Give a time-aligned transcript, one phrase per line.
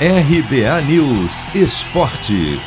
[0.00, 2.58] RBA News Esporte.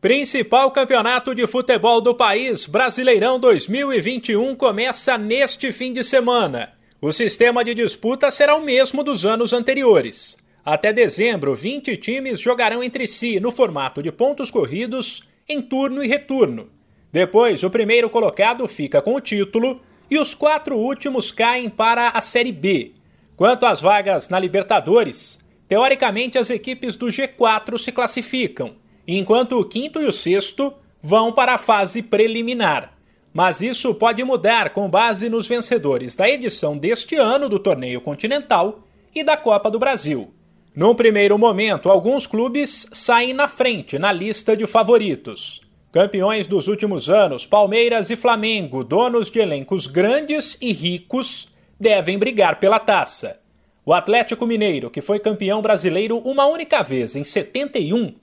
[0.00, 6.72] Principal campeonato de futebol do país, Brasileirão 2021, começa neste fim de semana.
[6.98, 10.38] O sistema de disputa será o mesmo dos anos anteriores.
[10.64, 16.08] Até dezembro, 20 times jogarão entre si no formato de pontos corridos, em turno e
[16.08, 16.70] retorno.
[17.12, 22.22] Depois, o primeiro colocado fica com o título e os quatro últimos caem para a
[22.22, 22.92] Série B,
[23.38, 28.74] Quanto às vagas na Libertadores, teoricamente as equipes do G4 se classificam,
[29.06, 32.98] enquanto o quinto e o sexto vão para a fase preliminar.
[33.32, 38.80] Mas isso pode mudar com base nos vencedores da edição deste ano do Torneio Continental
[39.14, 40.34] e da Copa do Brasil.
[40.74, 45.60] Num primeiro momento, alguns clubes saem na frente na lista de favoritos.
[45.92, 51.46] Campeões dos últimos anos, Palmeiras e Flamengo, donos de elencos grandes e ricos,
[51.78, 53.40] devem brigar pela taça.
[53.84, 58.14] O Atlético Mineiro, que foi campeão brasileiro uma única vez em 71,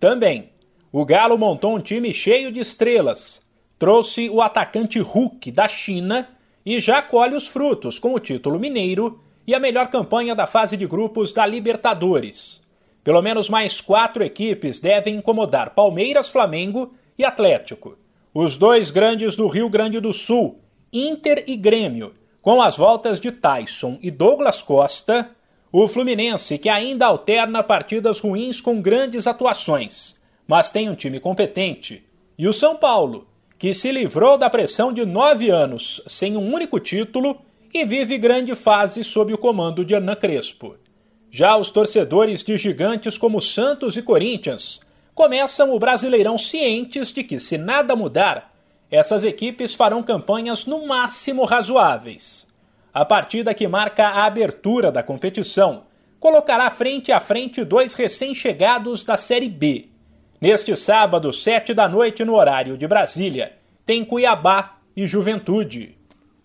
[0.00, 0.50] também.
[0.90, 3.42] O Galo montou um time cheio de estrelas.
[3.78, 6.28] Trouxe o atacante Hulk da China
[6.66, 10.76] e já colhe os frutos com o título mineiro e a melhor campanha da fase
[10.76, 12.60] de grupos da Libertadores.
[13.02, 17.98] Pelo menos mais quatro equipes devem incomodar Palmeiras, Flamengo e Atlético.
[18.32, 20.58] Os dois grandes do Rio Grande do Sul,
[20.92, 25.30] Inter e Grêmio, com as voltas de Tyson e Douglas Costa,
[25.70, 32.04] o Fluminense, que ainda alterna partidas ruins com grandes atuações, mas tem um time competente,
[32.36, 36.80] e o São Paulo, que se livrou da pressão de nove anos sem um único
[36.80, 37.40] título
[37.72, 40.74] e vive grande fase sob o comando de Hernan Crespo.
[41.30, 44.80] Já os torcedores de gigantes como Santos e Corinthians
[45.14, 48.51] começam o Brasileirão cientes de que, se nada mudar,
[48.92, 52.46] essas equipes farão campanhas no máximo razoáveis.
[52.92, 55.84] A partida que marca a abertura da competição
[56.20, 59.86] colocará frente a frente dois recém-chegados da Série B.
[60.38, 63.54] Neste sábado, sete da noite, no horário de Brasília,
[63.86, 65.96] tem Cuiabá e Juventude.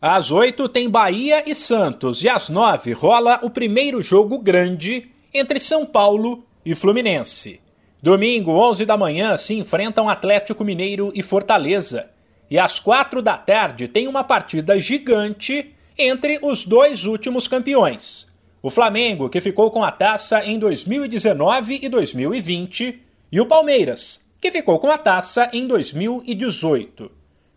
[0.00, 5.60] Às oito tem Bahia e Santos, e às nove rola o primeiro jogo grande entre
[5.60, 7.60] São Paulo e Fluminense.
[8.02, 12.08] Domingo, onze da manhã, se enfrentam Atlético Mineiro e Fortaleza.
[12.50, 18.28] E às quatro da tarde tem uma partida gigante entre os dois últimos campeões.
[18.60, 24.50] O Flamengo, que ficou com a taça em 2019 e 2020, e o Palmeiras, que
[24.50, 27.10] ficou com a taça em 2018.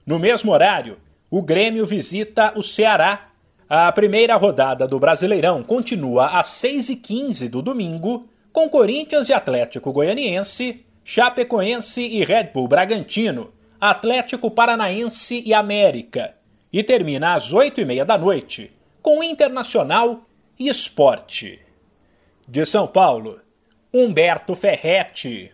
[0.06, 0.98] No mesmo horário,
[1.32, 3.30] o Grêmio visita o Ceará.
[3.68, 10.86] A primeira rodada do Brasileirão continua às 6h15 do domingo, com Corinthians e Atlético Goianiense,
[11.04, 13.53] Chapecoense e Red Bull Bragantino
[13.86, 16.38] Atlético Paranaense e América.
[16.72, 18.72] E termina às oito e meia da noite
[19.02, 20.24] com Internacional
[20.58, 21.60] e Esporte.
[22.48, 23.42] De São Paulo,
[23.94, 25.53] Humberto Ferretti.